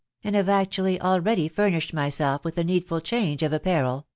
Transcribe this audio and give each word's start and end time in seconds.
* 0.13 0.23
and 0.23 0.35
hate 0.35 0.49
actually 0.49 0.99
already 0.99 1.47
furnished 1.47 1.93
myself 1.93 2.43
with 2.43 2.57
a 2.57 2.63
needful 2.63 2.99
change 2.99 3.43
of 3.43 3.53
apparel 3.53 4.07